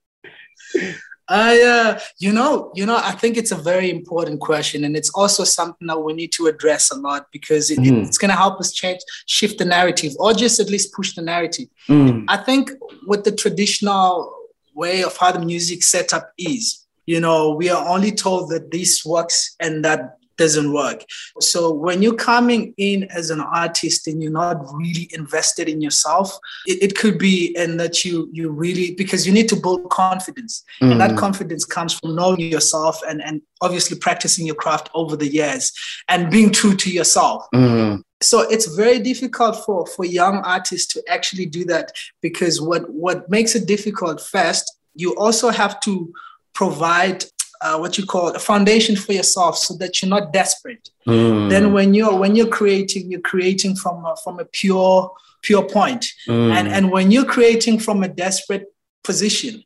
I, 1.28 1.62
uh, 1.62 2.00
you 2.18 2.32
know, 2.32 2.72
you 2.74 2.84
know, 2.84 2.96
I 2.96 3.12
think 3.12 3.36
it's 3.36 3.52
a 3.52 3.56
very 3.56 3.90
important 3.90 4.40
question, 4.40 4.84
and 4.84 4.96
it's 4.96 5.10
also 5.10 5.44
something 5.44 5.86
that 5.86 5.98
we 5.98 6.12
need 6.12 6.32
to 6.32 6.46
address 6.46 6.90
a 6.90 6.96
lot 6.96 7.26
because 7.32 7.70
it, 7.70 7.78
mm. 7.78 8.06
it's 8.06 8.18
going 8.18 8.30
to 8.30 8.36
help 8.36 8.58
us 8.60 8.72
change, 8.72 9.00
shift 9.26 9.58
the 9.58 9.64
narrative, 9.64 10.12
or 10.18 10.34
just 10.34 10.60
at 10.60 10.68
least 10.68 10.92
push 10.92 11.14
the 11.14 11.22
narrative. 11.22 11.68
Mm. 11.88 12.24
I 12.28 12.36
think 12.38 12.70
with 13.06 13.24
the 13.24 13.32
traditional 13.32 14.34
way 14.74 15.02
of 15.02 15.16
how 15.16 15.32
the 15.32 15.38
music 15.38 15.82
setup 15.84 16.32
is, 16.36 16.86
you 17.06 17.20
know, 17.20 17.54
we 17.54 17.70
are 17.70 17.88
only 17.88 18.12
told 18.12 18.50
that 18.50 18.70
this 18.70 19.04
works 19.04 19.56
and 19.60 19.84
that 19.84 20.18
doesn't 20.36 20.72
work. 20.72 21.04
So 21.40 21.72
when 21.72 22.02
you're 22.02 22.14
coming 22.14 22.74
in 22.76 23.04
as 23.04 23.30
an 23.30 23.40
artist 23.40 24.06
and 24.06 24.22
you're 24.22 24.32
not 24.32 24.58
really 24.72 25.08
invested 25.12 25.68
in 25.68 25.80
yourself, 25.80 26.36
it, 26.66 26.82
it 26.82 26.96
could 26.96 27.18
be 27.18 27.54
and 27.56 27.78
that 27.80 28.04
you 28.04 28.28
you 28.32 28.50
really 28.50 28.94
because 28.94 29.26
you 29.26 29.32
need 29.32 29.48
to 29.48 29.56
build 29.56 29.90
confidence. 29.90 30.64
Mm. 30.80 30.92
And 30.92 31.00
that 31.00 31.12
mm. 31.12 31.18
confidence 31.18 31.64
comes 31.64 31.94
from 31.94 32.16
knowing 32.16 32.40
yourself 32.40 33.00
and, 33.08 33.22
and 33.22 33.42
obviously 33.60 33.98
practicing 33.98 34.46
your 34.46 34.56
craft 34.56 34.90
over 34.94 35.16
the 35.16 35.28
years 35.28 35.72
and 36.08 36.30
being 36.30 36.50
true 36.50 36.74
to 36.76 36.90
yourself. 36.90 37.46
Mm. 37.54 38.02
So 38.22 38.42
it's 38.42 38.66
very 38.76 39.00
difficult 39.00 39.64
for, 39.64 39.86
for 39.86 40.04
young 40.04 40.36
artists 40.44 40.92
to 40.94 41.02
actually 41.08 41.46
do 41.46 41.64
that 41.66 41.92
because 42.20 42.60
what, 42.60 42.88
what 42.88 43.28
makes 43.28 43.54
it 43.54 43.66
difficult 43.66 44.20
first, 44.20 44.76
you 44.94 45.16
also 45.16 45.50
have 45.50 45.80
to 45.80 46.12
provide 46.54 47.24
uh, 47.62 47.78
what 47.78 47.97
you 47.97 48.04
call 48.04 48.28
a 48.28 48.38
foundation 48.38 48.97
for 48.97 49.12
yourself 49.12 49.57
so 49.57 49.75
that 49.76 50.02
you're 50.02 50.09
not 50.09 50.33
desperate 50.33 50.90
mm. 51.07 51.49
then 51.49 51.73
when 51.73 51.95
you're 51.95 52.14
when 52.14 52.35
you're 52.37 52.49
creating 52.49 53.11
you're 53.11 53.21
creating 53.21 53.75
from 53.76 54.04
a, 54.04 54.14
from 54.23 54.38
a 54.40 54.45
pure 54.47 55.11
pure 55.42 55.69
point. 55.69 56.07
Mm. 56.28 56.52
and 56.52 56.69
and 56.69 56.90
when 56.90 57.11
you're 57.11 57.25
creating 57.25 57.78
from 57.78 58.02
a 58.02 58.09
desperate 58.09 58.66
position 59.02 59.62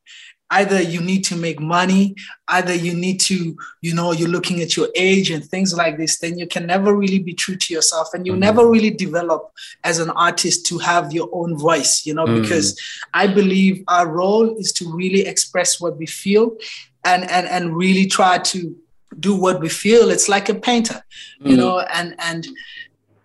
either 0.50 0.80
you 0.80 1.00
need 1.00 1.24
to 1.24 1.34
make 1.34 1.58
money 1.58 2.14
either 2.48 2.72
you 2.72 2.94
need 2.94 3.18
to 3.18 3.56
you 3.80 3.94
know 3.94 4.12
you're 4.12 4.28
looking 4.28 4.60
at 4.60 4.76
your 4.76 4.88
age 4.94 5.30
and 5.30 5.44
things 5.44 5.74
like 5.74 5.96
this 5.98 6.18
then 6.18 6.38
you 6.38 6.46
can 6.46 6.66
never 6.66 6.94
really 6.94 7.18
be 7.18 7.34
true 7.34 7.56
to 7.56 7.74
yourself 7.74 8.14
and 8.14 8.26
you 8.26 8.32
mm-hmm. 8.32 8.40
never 8.40 8.68
really 8.68 8.90
develop 8.90 9.50
as 9.82 9.98
an 9.98 10.10
artist 10.10 10.64
to 10.64 10.78
have 10.78 11.12
your 11.12 11.28
own 11.32 11.58
voice 11.58 12.06
you 12.06 12.14
know 12.14 12.26
mm-hmm. 12.26 12.42
because 12.42 12.80
i 13.12 13.26
believe 13.26 13.82
our 13.88 14.08
role 14.08 14.56
is 14.56 14.72
to 14.72 14.90
really 14.94 15.26
express 15.26 15.80
what 15.80 15.96
we 15.96 16.06
feel 16.06 16.56
and 17.06 17.22
and 17.30 17.46
and 17.48 17.76
really 17.76 18.06
try 18.06 18.38
to 18.38 18.76
do 19.18 19.34
what 19.34 19.60
we 19.60 19.68
feel 19.68 20.10
it's 20.10 20.28
like 20.28 20.48
a 20.48 20.54
painter 20.54 21.00
mm-hmm. 21.40 21.50
you 21.50 21.56
know 21.56 21.80
and 21.98 22.14
and 22.18 22.46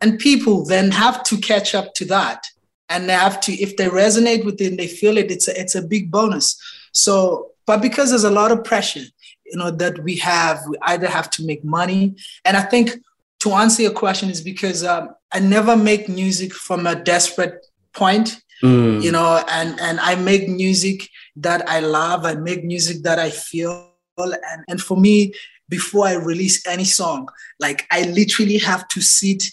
and 0.01 0.19
people 0.19 0.65
then 0.65 0.91
have 0.91 1.23
to 1.23 1.38
catch 1.38 1.75
up 1.75 1.93
to 1.93 2.05
that 2.05 2.45
and 2.88 3.09
they 3.09 3.13
have 3.13 3.41
to 3.41 3.51
if 3.53 3.75
they 3.77 3.88
resonate 3.88 4.45
with 4.45 4.61
it 4.61 4.67
and 4.67 4.79
they 4.79 4.88
feel 4.88 5.17
it 5.17 5.31
it's 5.31 5.47
a, 5.47 5.59
it's 5.59 5.75
a 5.75 5.81
big 5.81 6.09
bonus 6.09 6.57
so, 6.91 7.51
but 7.65 7.81
because 7.81 8.09
there's 8.09 8.23
a 8.23 8.31
lot 8.31 8.51
of 8.51 8.63
pressure, 8.63 9.05
you 9.45 9.57
know, 9.57 9.71
that 9.71 10.03
we 10.03 10.17
have, 10.17 10.61
we 10.67 10.77
either 10.83 11.07
have 11.07 11.29
to 11.31 11.45
make 11.45 11.63
money. 11.63 12.15
And 12.45 12.57
I 12.57 12.61
think 12.61 12.91
to 13.39 13.51
answer 13.51 13.83
your 13.83 13.93
question 13.93 14.29
is 14.29 14.41
because 14.41 14.83
um, 14.83 15.15
I 15.31 15.39
never 15.39 15.75
make 15.75 16.09
music 16.09 16.53
from 16.53 16.85
a 16.85 16.95
desperate 16.95 17.65
point, 17.93 18.41
mm. 18.62 19.01
you 19.01 19.12
know, 19.12 19.44
and, 19.50 19.80
and 19.80 20.00
I 20.00 20.15
make 20.15 20.48
music 20.48 21.10
that 21.38 21.68
I 21.70 21.80
love. 21.80 22.25
I 22.25 22.36
make 22.36 22.63
music 22.63 23.03
that 23.03 23.20
I 23.20 23.30
feel. 23.30 23.89
And, 24.18 24.63
and 24.68 24.82
for 24.82 24.98
me, 24.98 25.34
before 25.70 26.08
I 26.08 26.13
release 26.13 26.65
any 26.68 26.84
song, 26.84 27.27
like 27.60 27.88
I 27.91 28.03
literally 28.03 28.58
have 28.60 28.88
to 28.89 29.01
sit 29.01 29.44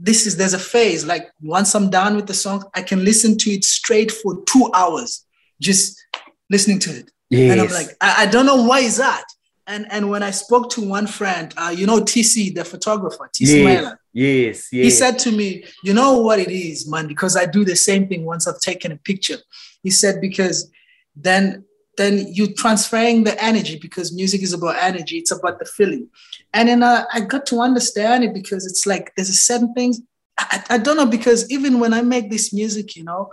this 0.00 0.26
is 0.26 0.36
there's 0.36 0.54
a 0.54 0.58
phase 0.58 1.04
like 1.04 1.30
once 1.42 1.74
i'm 1.76 1.88
done 1.88 2.16
with 2.16 2.26
the 2.26 2.34
song 2.34 2.64
i 2.74 2.82
can 2.82 3.04
listen 3.04 3.36
to 3.36 3.50
it 3.50 3.62
straight 3.62 4.10
for 4.10 4.42
two 4.46 4.68
hours 4.74 5.26
just 5.62 6.04
listening 6.52 6.78
to 6.80 6.90
it. 6.90 7.10
Yes. 7.30 7.52
And 7.52 7.60
I'm 7.60 7.70
like, 7.70 7.96
I, 8.00 8.24
I, 8.24 8.26
don't 8.26 8.44
know 8.44 8.62
why 8.62 8.80
is 8.80 8.98
that. 8.98 9.24
And 9.66 9.86
and 9.90 10.10
when 10.10 10.22
I 10.22 10.32
spoke 10.32 10.70
to 10.72 10.86
one 10.86 11.06
friend, 11.06 11.54
uh, 11.56 11.74
you 11.74 11.86
know, 11.86 12.00
TC, 12.00 12.54
the 12.54 12.64
photographer, 12.64 13.30
TC 13.34 13.62
yes. 13.62 13.94
Yes, 14.12 14.68
yes. 14.72 14.84
He 14.84 14.90
said 14.90 15.18
to 15.20 15.32
me, 15.32 15.64
you 15.82 15.94
know 15.94 16.18
what 16.18 16.38
it 16.38 16.50
is, 16.50 16.88
man, 16.88 17.06
because 17.06 17.36
I 17.36 17.46
do 17.46 17.64
the 17.64 17.76
same 17.76 18.08
thing 18.08 18.24
once 18.24 18.46
I've 18.46 18.60
taken 18.60 18.92
a 18.92 18.96
picture. 18.96 19.38
He 19.82 19.90
said, 19.90 20.20
because 20.20 20.70
then 21.16 21.64
then 21.98 22.26
you're 22.32 22.54
transferring 22.56 23.22
the 23.22 23.42
energy 23.42 23.78
because 23.78 24.14
music 24.14 24.42
is 24.42 24.54
about 24.54 24.76
energy, 24.76 25.18
it's 25.18 25.30
about 25.30 25.58
the 25.58 25.66
feeling. 25.66 26.08
And 26.54 26.70
then 26.70 26.82
uh, 26.82 27.04
I 27.12 27.20
got 27.20 27.44
to 27.46 27.60
understand 27.60 28.24
it 28.24 28.32
because 28.32 28.64
it's 28.64 28.86
like 28.86 29.12
there's 29.14 29.28
a 29.28 29.34
certain 29.34 29.74
things 29.74 30.00
I, 30.38 30.64
I, 30.70 30.78
don't 30.78 30.96
know 30.96 31.06
because 31.06 31.50
even 31.50 31.78
when 31.78 31.92
I 31.92 32.02
make 32.02 32.30
this 32.30 32.52
music, 32.52 32.96
you 32.96 33.04
know, 33.04 33.30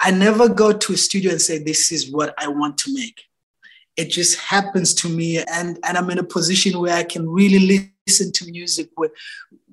I 0.00 0.10
never 0.10 0.48
go 0.48 0.72
to 0.72 0.92
a 0.92 0.96
studio 0.96 1.32
and 1.32 1.40
say, 1.40 1.58
this 1.58 1.90
is 1.90 2.10
what 2.10 2.34
I 2.38 2.48
want 2.48 2.78
to 2.78 2.92
make. 2.92 3.22
It 3.96 4.10
just 4.10 4.38
happens 4.38 4.94
to 4.94 5.08
me. 5.08 5.38
And, 5.38 5.78
and 5.84 5.96
I'm 5.96 6.10
in 6.10 6.18
a 6.18 6.24
position 6.24 6.80
where 6.80 6.96
I 6.96 7.04
can 7.04 7.28
really 7.28 7.92
listen 8.06 8.32
to 8.32 8.50
music 8.50 8.90
with, 8.96 9.12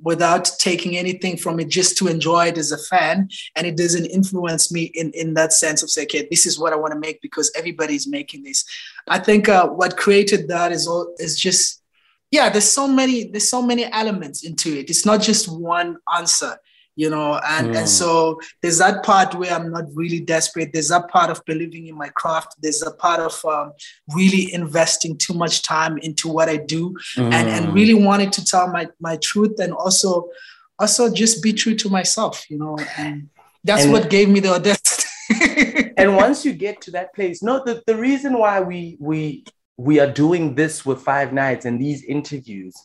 without 0.02 0.50
taking 0.60 0.98
anything 0.98 1.38
from 1.38 1.60
it, 1.60 1.68
just 1.68 1.98
to 1.98 2.08
enjoy 2.08 2.48
it 2.48 2.58
as 2.58 2.72
a 2.72 2.78
fan. 2.78 3.30
And 3.56 3.68
it 3.68 3.78
doesn't 3.78 4.06
influence 4.06 4.72
me 4.72 4.84
in, 4.94 5.12
in 5.12 5.34
that 5.36 5.54
sense 5.54 5.84
of 5.84 5.90
say, 5.90 6.04
okay, 6.04 6.28
this 6.30 6.46
is 6.46 6.60
what 6.60 6.74
I 6.74 6.78
want 6.78 6.94
to 6.94 7.00
make 7.00 7.22
because 7.22 7.52
everybody's 7.56 8.08
making 8.08 8.44
this. 8.44 8.64
I 9.08 9.20
think 9.20 9.50
uh, 9.50 9.68
what 9.68 9.98
created 9.98 10.48
that 10.50 10.72
is, 10.72 10.88
all, 10.88 11.14
is 11.18 11.40
just, 11.40 11.82
yeah, 12.30 12.50
there's 12.50 12.70
so 12.70 12.88
many, 12.88 13.26
there's 13.26 13.50
so 13.50 13.62
many 13.62 13.92
elements 13.92 14.44
into 14.44 14.78
it. 14.78 14.90
It's 14.90 15.06
not 15.06 15.22
just 15.22 15.52
one 15.52 15.98
answer 16.16 16.58
you 17.02 17.10
know 17.10 17.40
and 17.48 17.70
mm. 17.70 17.78
and 17.80 17.90
so 17.90 18.40
there's 18.62 18.78
that 18.78 19.04
part 19.04 19.34
where 19.34 19.52
i'm 19.52 19.72
not 19.72 19.86
really 19.96 20.20
desperate 20.20 20.72
there's 20.72 20.90
that 20.90 21.08
part 21.10 21.32
of 21.32 21.44
believing 21.46 21.88
in 21.88 21.96
my 21.96 22.10
craft 22.10 22.56
there's 22.62 22.84
a 22.84 22.92
part 22.92 23.20
of 23.20 23.44
um, 23.46 23.74
really 24.16 24.54
investing 24.54 25.18
too 25.18 25.34
much 25.34 25.64
time 25.64 25.98
into 26.00 26.30
what 26.30 26.48
i 26.48 26.58
do 26.58 26.92
mm. 27.18 27.34
and 27.38 27.50
and 27.50 27.66
mm. 27.66 27.74
really 27.74 27.96
wanting 27.96 28.30
to 28.30 28.46
tell 28.46 28.68
my 28.68 28.88
my 29.00 29.18
truth 29.18 29.60
and 29.60 29.74
also 29.74 30.30
also 30.78 31.12
just 31.12 31.42
be 31.42 31.52
true 31.52 31.76
to 31.76 31.90
myself 31.90 32.46
you 32.52 32.58
know 32.58 32.78
and 32.98 33.30
that's 33.64 33.84
and, 33.84 33.92
what 33.92 34.10
gave 34.10 34.30
me 34.30 34.40
the 34.40 34.54
audacity 34.54 35.08
and 35.98 36.16
once 36.16 36.46
you 36.46 36.54
get 36.54 36.82
to 36.82 36.92
that 36.92 37.14
place 37.16 37.42
no 37.42 37.64
the, 37.66 37.82
the 37.88 37.96
reason 37.96 38.38
why 38.38 38.60
we 38.60 38.96
we 39.00 39.44
we 39.78 40.00
are 40.00 40.12
doing 40.12 40.54
this 40.54 40.86
with 40.86 41.02
five 41.02 41.34
nights 41.34 41.66
and 41.66 41.82
these 41.82 42.04
interviews 42.04 42.76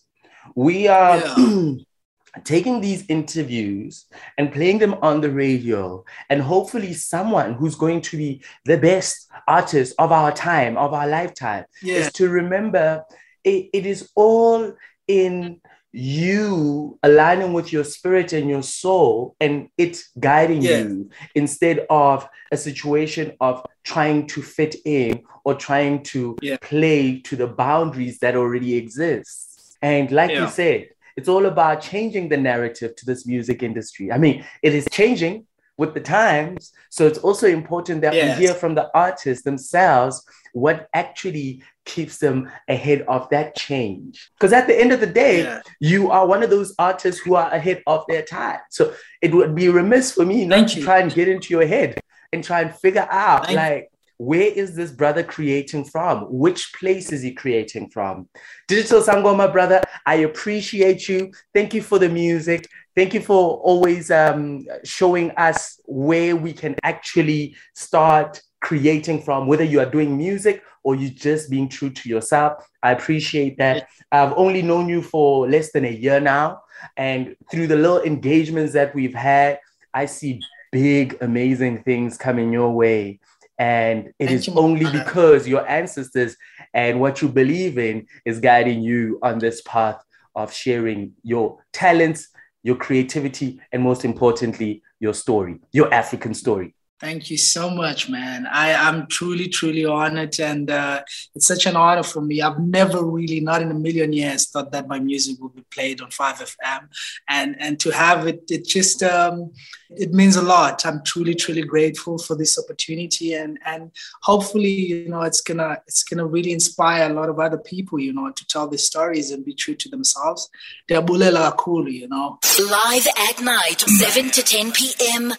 we 0.55 0.89
are 0.89 1.19
yeah. 1.19 1.73
taking 2.45 2.81
these 2.81 3.05
interviews 3.09 4.07
and 4.39 4.53
playing 4.53 4.79
them 4.79 4.95
on 5.03 5.21
the 5.21 5.31
radio 5.31 6.05
and 6.31 6.43
hopefully 6.43 6.93
someone 6.93 7.55
who's 7.55 7.75
going 7.75 8.01
to 8.01 8.17
be 8.17 8.43
the 8.65 8.77
best 8.77 9.29
artist 9.49 9.95
of 9.99 10.13
our 10.13 10.33
time 10.33 10.77
of 10.77 10.93
our 10.93 11.07
lifetime 11.07 11.65
yeah. 11.83 11.97
is 11.97 12.13
to 12.13 12.29
remember 12.29 13.05
it, 13.45 13.71
it 13.73 13.87
is 13.87 14.11
all 14.15 14.73
in 15.09 15.61
you 15.93 16.99
aligning 17.03 17.55
with 17.55 17.73
your 17.73 17.85
spirit 17.85 18.35
and 18.35 18.51
your 18.51 18.63
soul 18.63 19.35
and 19.41 19.69
it's 19.79 20.11
guiding 20.21 20.61
yeah. 20.61 20.81
you 20.81 21.09
instead 21.35 21.87
of 21.89 22.29
a 22.53 22.57
situation 22.57 23.33
of 23.41 23.65
trying 23.83 24.27
to 24.27 24.43
fit 24.43 24.77
in 24.85 25.23
or 25.45 25.55
trying 25.55 26.03
to 26.03 26.37
yeah. 26.43 26.59
play 26.61 27.19
to 27.21 27.35
the 27.35 27.47
boundaries 27.47 28.19
that 28.19 28.37
already 28.37 28.75
exist 28.75 29.79
and 29.81 30.11
like 30.11 30.31
you 30.31 30.47
said 30.49 30.89
it's 31.17 31.29
all 31.29 31.47
about 31.47 31.81
changing 31.81 32.29
the 32.29 32.37
narrative 32.37 32.95
to 32.97 33.07
this 33.07 33.27
music 33.27 33.63
industry. 33.63 34.13
I 34.13 34.19
mean, 34.19 34.45
it 34.63 34.75
is 34.75 34.87
changing 34.91 35.47
with 35.79 35.95
the 35.95 36.01
times. 36.01 36.73
So 36.91 37.07
it's 37.07 37.19
also 37.19 37.47
important 37.47 38.01
that 38.03 38.15
yes. 38.15 38.39
we 38.39 38.47
hear 38.47 38.55
from 38.55 38.75
the 38.75 38.91
artists 38.95 39.45
themselves 39.45 40.25
what 40.53 40.89
actually 40.95 41.63
keeps 41.85 42.19
them 42.19 42.51
ahead 42.69 43.03
of 43.09 43.29
that 43.31 43.55
change. 43.57 44.31
Because 44.39 44.53
at 44.53 44.67
the 44.67 44.79
end 44.79 44.93
of 44.93 45.01
the 45.01 45.07
day, 45.07 45.43
yeah. 45.43 45.61
you 45.81 46.11
are 46.11 46.27
one 46.27 46.43
of 46.43 46.51
those 46.51 46.75
artists 46.79 47.21
who 47.21 47.35
are 47.35 47.51
ahead 47.53 47.83
of 47.87 48.05
their 48.09 48.23
time. 48.23 48.61
So 48.71 48.95
it 49.21 49.35
would 49.35 49.55
be 49.55 49.69
remiss 49.69 50.13
for 50.13 50.25
me 50.25 50.47
not 50.47 50.57
Thank 50.57 50.71
to 50.71 50.79
you. 50.79 50.85
try 50.85 51.01
and 51.01 51.13
get 51.13 51.29
into 51.29 51.53
your 51.53 51.67
head 51.67 52.01
and 52.33 52.43
try 52.43 52.63
and 52.63 52.75
figure 52.75 53.07
out 53.11 53.47
Thank 53.47 53.57
like 53.57 53.91
where 54.19 54.51
is 54.51 54.75
this 54.75 54.91
brother 54.91 55.23
creating 55.23 55.85
from? 55.85 56.23
Which 56.31 56.73
place 56.73 57.13
is 57.13 57.23
he 57.23 57.33
creating 57.33 57.91
from? 57.91 58.29
Digital 58.67 59.03
Sangoma, 59.03 59.53
brother, 59.53 59.83
I 60.07 60.17
appreciate 60.17 61.09
you. 61.09 61.33
Thank 61.55 61.75
you 61.75 61.83
for 61.83 61.99
the 61.99 62.09
music. 62.09 62.69
Thank 62.95 63.13
you 63.13 63.21
for 63.21 63.59
always 63.59 64.11
um, 64.11 64.67
showing 64.85 65.31
us 65.33 65.79
where 65.85 66.35
we 66.35 66.53
can 66.53 66.77
actually 66.83 67.57
start 67.75 68.41
creating 68.63 69.23
from, 69.23 69.47
whether 69.47 69.65
you 69.65 69.81
are 69.81 69.91
doing 69.91 70.17
music 70.17 70.63
or 70.83 70.95
you 70.95 71.11
just 71.11 71.51
being 71.51 71.69
true 71.69 71.91
to 71.91 72.09
yourself. 72.09 72.67
I 72.83 72.93
appreciate 72.93 73.59
that. 73.59 73.89
I've 74.13 74.33
only 74.37 74.63
known 74.63 74.89
you 74.89 75.03
for 75.03 75.49
less 75.49 75.73
than 75.73 75.85
a 75.85 75.91
year 75.91 76.21
now. 76.21 76.63
And 76.97 77.37
through 77.51 77.67
the 77.67 77.77
little 77.77 78.03
engagements 78.03 78.73
that 78.73 78.95
we've 78.95 79.15
had, 79.15 79.61
I 79.93 80.07
see 80.07 80.41
big, 80.73 81.17
amazing 81.21 81.83
things 81.83 82.17
coming 82.17 82.53
your 82.53 82.71
way. 82.71 83.21
And 83.59 84.13
it 84.19 84.31
is 84.31 84.49
only 84.51 84.91
because 84.91 85.49
your 85.49 85.67
ancestors 85.69 86.37
and 86.75 87.01
what 87.01 87.23
you 87.23 87.29
believe 87.29 87.79
in 87.79 88.07
is 88.25 88.39
guiding 88.39 88.83
you 88.83 89.19
on 89.23 89.39
this 89.39 89.63
path 89.63 90.03
of 90.35 90.53
sharing 90.53 91.15
your 91.23 91.59
talents, 91.73 92.29
your 92.63 92.77
creativity, 92.77 93.61
and 93.73 93.83
most 93.83 94.05
importantly, 94.05 94.83
your 95.01 95.15
story, 95.15 95.59
your 95.73 95.93
African 95.93 96.35
story. 96.35 96.76
Thank 96.99 97.31
you 97.31 97.37
so 97.37 97.69
much, 97.69 98.09
man. 98.09 98.47
I 98.47 98.71
am 98.71 99.07
truly, 99.09 99.49
truly 99.49 99.85
honored, 99.85 100.41
and 100.41 100.71
uh, 100.71 101.03
it's 101.35 101.47
such 101.47 101.67
an 101.67 101.77
honor 101.77 102.03
for 102.03 102.23
me. 102.23 102.41
I've 102.41 102.59
never 102.59 103.05
really, 103.05 103.41
not 103.41 103.61
in 103.61 103.71
a 103.71 103.75
million 103.75 104.15
years, 104.15 104.49
thought 104.49 104.73
that 104.73 104.89
my 104.89 104.99
music 104.99 105.37
would 105.41 105.55
be 105.55 105.63
played 105.71 106.01
on 106.01 106.11
Five 106.11 106.37
FM, 106.37 106.89
and 107.29 107.55
and 107.61 107.79
to 107.81 107.91
have 107.91 108.27
it, 108.27 108.45
it 108.49 108.67
just 108.67 109.03
um, 109.03 109.53
it 109.91 110.15
means 110.15 110.37
a 110.37 110.43
lot. 110.43 110.87
I'm 110.87 111.03
truly, 111.05 111.35
truly 111.35 111.61
grateful 111.61 112.17
for 112.17 112.35
this 112.35 112.59
opportunity, 112.59 113.35
and 113.35 113.59
and 113.67 113.93
hopefully, 114.23 114.71
you 114.71 115.11
know, 115.11 115.21
it's 115.21 115.43
gonna 115.43 115.77
it's 115.87 116.03
gonna 116.03 116.25
really 116.25 116.53
inspire 116.53 117.11
a 117.11 117.13
lot 117.13 117.29
of 117.29 117.39
other 117.39 117.59
people, 117.59 117.99
you 117.99 118.15
know, 118.15 118.31
to 118.31 118.47
tell 118.47 118.69
their 118.69 118.79
stories 118.79 119.31
and 119.33 119.45
be 119.45 119.53
true 119.53 119.75
to 119.75 119.91
themselves. 119.91 120.49
They're 120.89 121.05
you 121.07 122.09
know. 122.09 122.39
Live 122.59 123.07
at 123.29 123.43
night, 123.43 123.81
seven 123.81 124.31
to 124.31 124.43
ten 124.43 124.73
p.m. 124.73 125.35